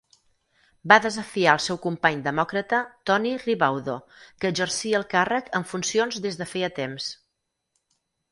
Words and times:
Va 0.91 0.95
desafiar 1.01 1.51
el 1.57 1.59
seu 1.65 1.77
company 1.83 2.23
demòcrata 2.27 2.79
Tony 3.09 3.35
Ribaudo, 3.43 3.97
que 4.39 4.51
exercia 4.55 5.01
el 5.01 5.05
càrrec 5.13 5.51
en 5.59 5.69
funcions 5.75 6.17
des 6.27 6.39
de 6.43 6.51
feia 6.55 6.71
temps. 6.81 7.11